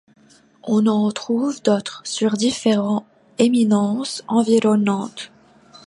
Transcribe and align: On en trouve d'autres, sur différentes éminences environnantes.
On 0.63 0.87
en 0.87 1.11
trouve 1.11 1.61
d'autres, 1.61 2.01
sur 2.05 2.31
différentes 2.33 3.05
éminences 3.37 4.23
environnantes. 4.27 5.31